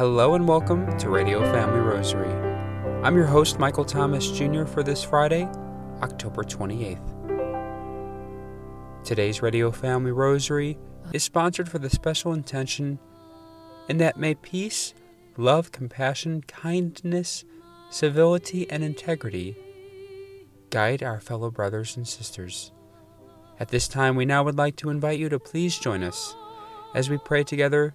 [0.00, 2.32] Hello and welcome to Radio Family Rosary.
[3.04, 5.46] I'm your host, Michael Thomas Jr., for this Friday,
[6.00, 7.04] October 28th.
[9.04, 10.78] Today's Radio Family Rosary
[11.12, 12.98] is sponsored for the special intention
[13.90, 14.94] in that may peace,
[15.36, 17.44] love, compassion, kindness,
[17.90, 19.54] civility, and integrity
[20.70, 22.72] guide our fellow brothers and sisters.
[23.58, 26.34] At this time, we now would like to invite you to please join us
[26.94, 27.94] as we pray together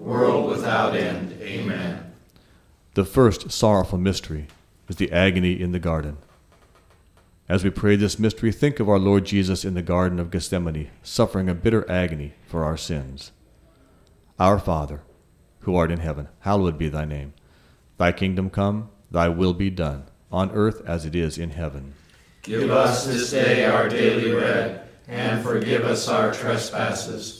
[0.00, 1.40] world without end.
[1.42, 2.12] Amen.
[2.94, 4.48] The first sorrowful mystery
[4.88, 6.16] is the agony in the garden.
[7.48, 10.90] As we pray this mystery, think of our Lord Jesus in the Garden of Gethsemane,
[11.02, 13.32] suffering a bitter agony for our sins.
[14.38, 15.02] Our Father,
[15.60, 17.34] who art in heaven, hallowed be thy name.
[17.98, 21.94] Thy kingdom come, thy will be done, on earth as it is in heaven.
[22.42, 27.39] Give us this day our daily bread, and forgive us our trespasses,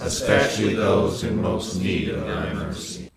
[0.00, 3.10] especially those in most need of thy mercy.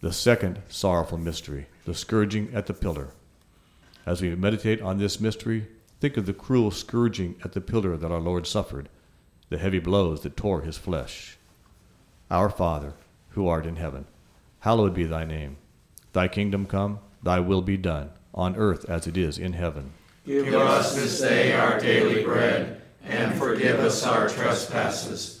[0.00, 3.08] The second sorrowful mystery, the scourging at the pillar.
[4.04, 5.66] As we meditate on this mystery,
[6.00, 8.88] think of the cruel scourging at the pillar that our Lord suffered,
[9.48, 11.38] the heavy blows that tore his flesh.
[12.30, 12.94] Our Father,
[13.30, 14.06] who art in heaven,
[14.60, 15.56] hallowed be thy name.
[16.12, 19.92] Thy kingdom come, thy will be done, on earth as it is in heaven.
[20.24, 25.40] Give us this day our daily bread, and forgive us our trespasses,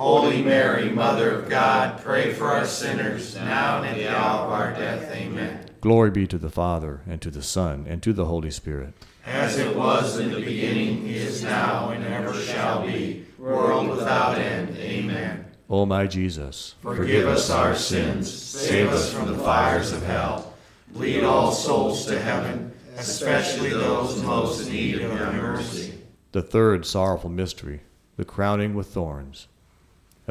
[0.00, 4.50] Holy Mary, Mother of God, pray for us sinners, now and at the hour of
[4.50, 5.12] our death.
[5.12, 5.66] Amen.
[5.82, 8.94] Glory be to the Father, and to the Son, and to the Holy Spirit.
[9.26, 14.74] As it was in the beginning, is now, and ever shall be, world without end.
[14.78, 15.44] Amen.
[15.68, 20.54] O my Jesus, Forgive us our sins, save us from the fires of hell.
[20.94, 25.92] Lead all souls to heaven, especially those most in need of thy mercy.
[26.32, 27.82] the third sorrowful mystery,
[28.16, 29.46] the crowning with thorns.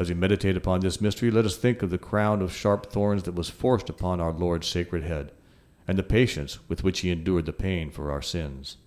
[0.00, 3.24] As we meditate upon this mystery, let us think of the crown of sharp thorns
[3.24, 5.30] that was forced upon our Lord's sacred head,
[5.86, 8.78] and the patience with which he endured the pain for our sins.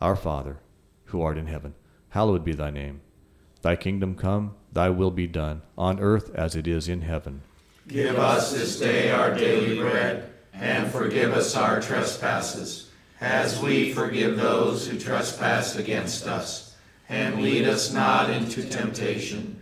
[0.00, 0.60] Our Father,
[1.06, 1.74] who art in heaven,
[2.10, 3.00] hallowed be thy name.
[3.62, 7.42] Thy kingdom come, thy will be done, on earth as it is in heaven.
[7.88, 14.36] Give us this day our daily bread, and forgive us our trespasses, as we forgive
[14.36, 16.76] those who trespass against us.
[17.08, 19.61] And lead us not into temptation,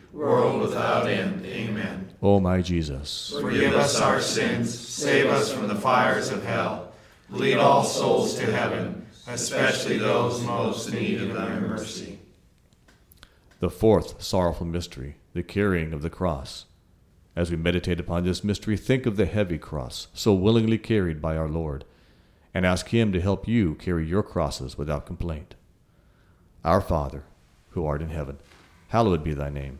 [0.13, 1.45] world without end.
[1.45, 2.09] Amen.
[2.21, 6.91] O my Jesus, Forgive us our sins, save us from the fires of hell.
[7.29, 12.19] Lead all souls to heaven, especially those most in need of thy mercy.
[13.59, 16.65] the fourth sorrowful mystery, the carrying of the cross.
[17.35, 21.37] As we meditate upon this mystery, think of the heavy cross so willingly carried by
[21.37, 21.85] our Lord,
[22.53, 25.55] and ask Him to help you carry your crosses without complaint.
[26.65, 27.23] Our Father,
[27.69, 28.37] who art in heaven,
[28.89, 29.79] hallowed be thy name.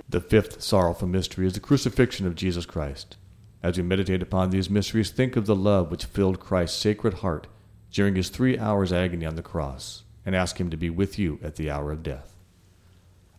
[0.11, 3.15] The fifth sorrowful mystery is the crucifixion of Jesus Christ.
[3.63, 7.47] As we meditate upon these mysteries, think of the love which filled Christ's sacred heart
[7.91, 11.39] during his three hours' agony on the cross, and ask him to be with you
[11.41, 12.35] at the hour of death.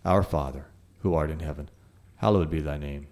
[0.04, 0.66] Our Father,
[1.02, 1.68] who art in heaven,
[2.16, 3.06] hallowed be thy name.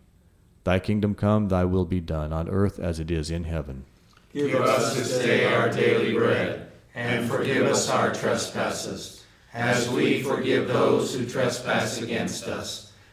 [0.64, 3.85] Thy kingdom come, thy will be done, on earth as it is in heaven.
[4.33, 10.69] Give us this day our daily bread, and forgive us our trespasses, as we forgive
[10.69, 12.89] those who trespass against us.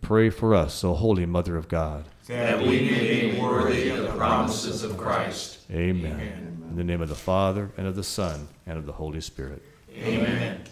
[0.00, 2.04] pray for us, O Holy Mother of God.
[2.28, 5.58] that we may be worthy of the promises of Christ.
[5.70, 6.64] Amen.
[6.70, 9.62] In the name of the Father, and of the Son, and of the Holy Spirit.
[9.96, 10.62] Amen.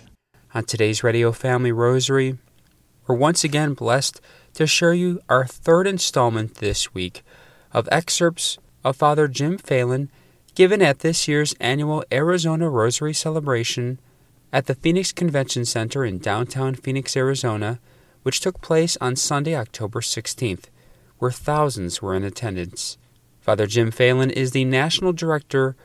[0.54, 2.38] On today's Radio Family Rosary,
[3.06, 4.20] we're once again blessed
[4.54, 7.22] to show you our third installment this week
[7.72, 10.08] of excerpts of Father Jim Phalan
[10.54, 13.98] given at this year's annual Arizona Rosary celebration
[14.52, 17.80] at the Phoenix Convention Center in downtown Phoenix, Arizona,
[18.24, 20.64] which took place on Sunday, October 16th,
[21.18, 22.98] where thousands were in attendance.
[23.40, 25.76] Father Jim Phalan is the National Director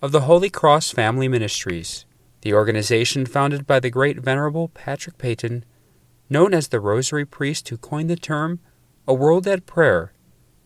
[0.00, 2.06] of the Holy Cross Family Ministries,
[2.42, 5.64] the organization founded by the great Venerable Patrick Peyton,
[6.30, 8.60] known as the Rosary Priest who coined the term,
[9.06, 10.12] A world at prayer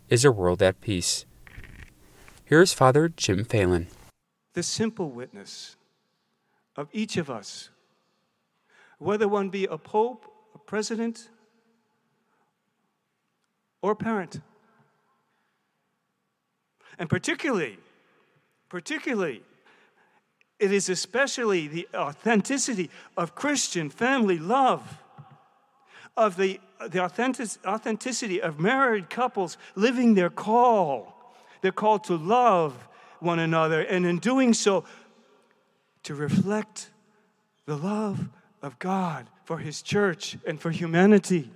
[0.08, 1.24] is a world at peace.
[2.44, 3.86] Here's Father Jim Phalan.
[4.54, 5.76] the simple witness
[6.76, 7.70] of each of us,
[8.98, 10.27] whether one be a pope,
[10.68, 11.30] president,
[13.80, 14.42] or parent.
[16.98, 17.78] And particularly,
[18.68, 19.42] particularly,
[20.58, 25.02] it is especially the authenticity of Christian family love,
[26.18, 31.34] of the, the authentic, authenticity of married couples living their call.
[31.62, 32.74] They're called to love
[33.20, 34.84] one another, and in doing so,
[36.02, 36.90] to reflect
[37.64, 38.28] the love
[38.62, 41.50] of God for His church and for humanity.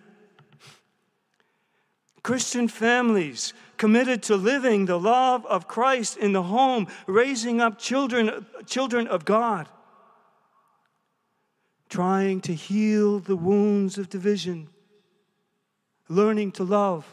[2.22, 8.46] Christian families committed to living the love of Christ in the home, raising up children,
[8.66, 9.68] children of God,
[11.88, 14.68] trying to heal the wounds of division,
[16.08, 17.06] learning to love.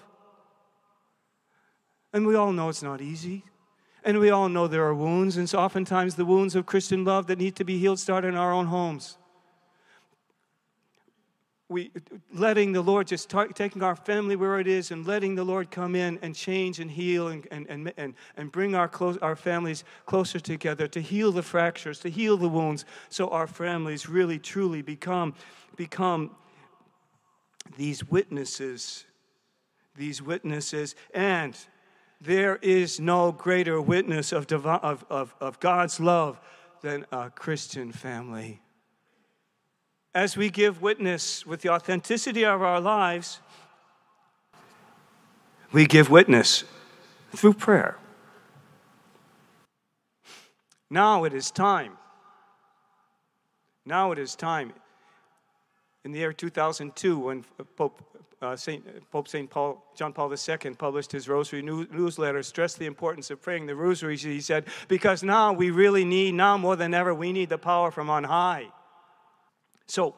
[2.13, 3.43] And we all know it's not easy.
[4.03, 7.27] And we all know there are wounds, and so oftentimes the wounds of Christian love
[7.27, 9.17] that need to be healed start in our own homes.
[11.69, 11.91] We
[12.33, 15.69] letting the Lord just ta- taking our family where it is and letting the Lord
[15.69, 18.89] come in and change and heal and, and, and, and, and bring our,
[19.21, 24.09] our families closer together to heal the fractures, to heal the wounds, so our families
[24.09, 25.35] really truly become,
[25.75, 26.31] become
[27.77, 29.05] these witnesses.
[29.95, 30.95] These witnesses.
[31.13, 31.55] And
[32.19, 36.39] there is no greater witness of, divi- of, of, of God's love
[36.81, 38.59] than a Christian family
[40.13, 43.39] as we give witness with the authenticity of our lives,
[45.71, 46.63] we give witness
[47.35, 47.97] through prayer.
[50.89, 51.97] Now it is time.
[53.85, 54.73] Now it is time.
[56.03, 57.45] In the year 2002, when
[57.75, 58.01] Pope
[58.41, 59.49] uh, Saint, Pope St.
[59.49, 63.75] Paul, John Paul II published his Rosary new, newsletter, stressed the importance of praying the
[63.75, 64.15] Rosary.
[64.15, 67.91] He said, Because now we really need, now more than ever, we need the power
[67.91, 68.69] from on high.
[69.89, 70.13] So,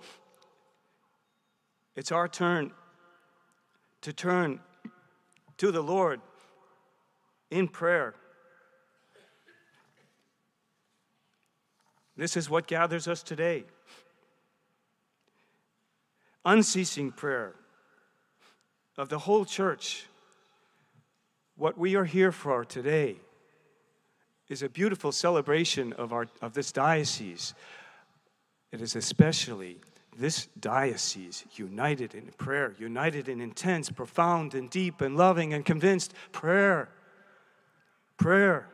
[1.95, 2.73] it's our turn
[4.01, 4.59] to turn
[5.59, 6.19] to the Lord
[7.49, 8.13] in prayer.
[12.17, 13.63] This is what gathers us today.
[16.43, 17.55] Unceasing prayer
[18.97, 20.05] of the whole church.
[21.55, 23.15] What we are here for today
[24.49, 27.53] is a beautiful celebration of, our, of this diocese.
[28.71, 29.79] It is especially
[30.17, 36.13] this diocese united in prayer, united in intense, profound, and deep, and loving, and convinced
[36.31, 36.89] prayer.
[38.17, 38.67] Prayer.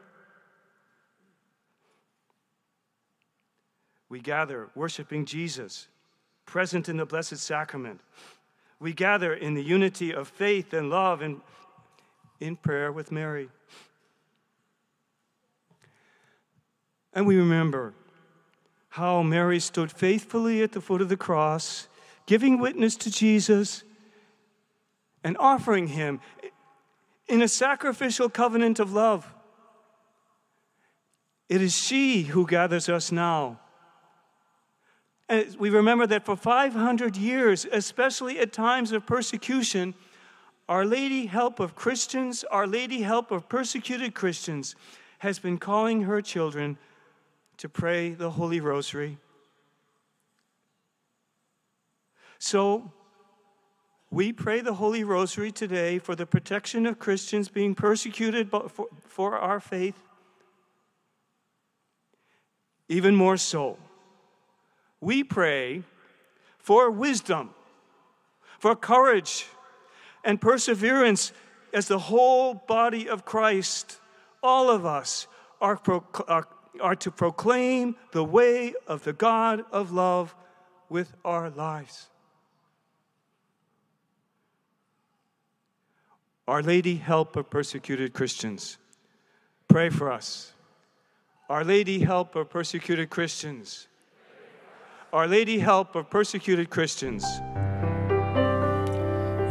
[4.10, 5.88] We gather worshiping Jesus,
[6.46, 8.02] present in the Blessed Sacrament.
[8.80, 11.42] We gather in the unity of faith and love and
[12.40, 13.50] in prayer with Mary.
[17.14, 17.94] And we remember
[18.98, 21.88] how Mary stood faithfully at the foot of the cross,
[22.26, 23.84] giving witness to Jesus
[25.24, 26.20] and offering him
[27.28, 29.32] in a sacrificial covenant of love.
[31.48, 33.60] It is she who gathers us now.
[35.30, 39.94] And we remember that for 500 years, especially at times of persecution,
[40.68, 44.76] Our Lady, help of Christians, Our Lady, help of persecuted Christians,
[45.20, 46.80] has been calling her children
[47.58, 49.18] to pray the Holy Rosary.
[52.40, 52.92] So,
[54.10, 58.50] we pray the Holy Rosary today for the protection of Christians being persecuted
[59.06, 59.96] for, our faith.
[62.88, 63.78] Even more so,
[65.02, 65.84] we pray
[66.58, 67.50] for wisdom,
[68.60, 69.48] for courage,
[70.24, 71.34] and perseverance
[71.74, 74.00] as the whole body of Christ,
[74.42, 75.28] all of us,
[75.60, 75.80] are,
[76.28, 76.48] are
[76.80, 80.36] are to proclaim the way of the God of love
[80.90, 82.08] with our lives.
[86.48, 88.78] Our Lady, help of persecuted Christians.
[89.68, 90.54] Pray for us.
[91.50, 93.88] Our Lady, help of persecuted Christians.
[95.12, 97.26] Our Lady, help of persecuted Christians.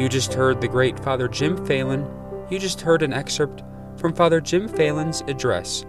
[0.01, 2.51] You just heard the great Father Jim Phalan.
[2.51, 3.63] You just heard an excerpt
[3.99, 5.85] from Father Jim Phalan's address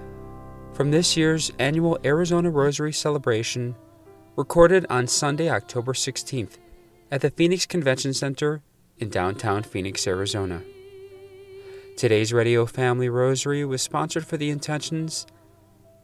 [0.77, 3.73] from this year's annual Arizona Rosary celebration,
[4.35, 6.59] recorded on Sunday, October 16th,
[7.09, 8.61] at the Phoenix Convention Center
[8.99, 10.61] in downtown Phoenix, Arizona.
[11.95, 15.25] Today's Radio Family Rosary was sponsored for the intentions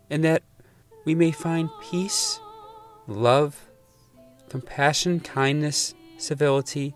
[0.10, 0.42] in that
[1.06, 2.40] we may find peace,
[3.06, 3.70] love,
[4.50, 6.96] compassion, kindness, civility,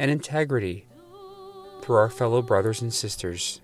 [0.00, 0.84] and integrity
[1.80, 3.60] through our fellow brothers and sisters.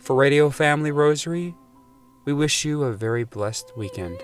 [0.00, 1.54] For Radio Family Rosary,
[2.26, 4.20] we wish you a very blessed weekend.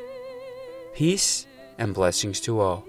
[0.93, 1.47] Peace
[1.79, 2.85] and blessings to all.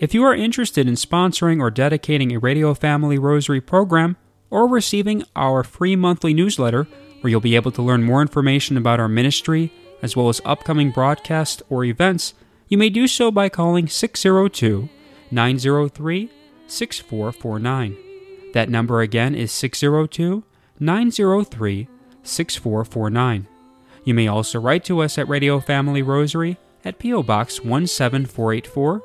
[0.00, 4.16] If you are interested in sponsoring or dedicating a Radio Family Rosary program
[4.50, 6.86] or receiving our free monthly newsletter,
[7.20, 10.90] where you'll be able to learn more information about our ministry as well as upcoming
[10.90, 12.34] broadcasts or events,
[12.68, 14.90] you may do so by calling 602
[15.30, 16.30] 903
[16.66, 17.96] 6449.
[18.52, 20.44] That number again is 602
[20.78, 21.88] 903
[22.22, 23.48] 6449.
[24.04, 27.22] You may also write to us at Radio Family Rosary at P.O.
[27.22, 29.02] Box 17484,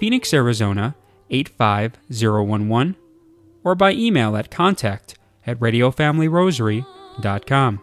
[0.00, 0.96] Phoenix, Arizona
[1.30, 2.96] 85011,
[3.62, 5.14] or by email at contact
[5.46, 7.80] at radiofamilyrosary.com.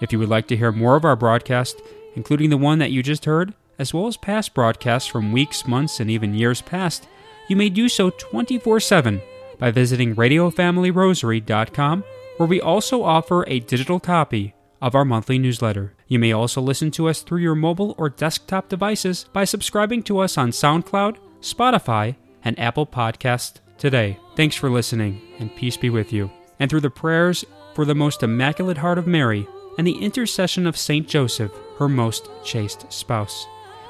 [0.00, 1.80] If you would like to hear more of our broadcast,
[2.14, 6.00] including the one that you just heard, as well as past broadcasts from weeks, months,
[6.00, 7.06] and even years past,
[7.48, 9.20] you may do so 24 7
[9.58, 12.04] by visiting radiofamilyrosary.com,
[12.38, 14.53] where we also offer a digital copy
[14.84, 15.94] of our monthly newsletter.
[16.08, 20.18] You may also listen to us through your mobile or desktop devices by subscribing to
[20.18, 24.18] us on SoundCloud, Spotify, and Apple Podcast today.
[24.36, 26.30] Thanks for listening, and peace be with you.
[26.60, 30.76] And through the prayers for the most immaculate heart of Mary and the intercession of
[30.76, 33.46] Saint Joseph, her most chaste spouse,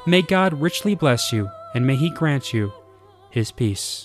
[0.07, 2.73] may God richly bless you, and may he grant you
[3.31, 4.03] his peace.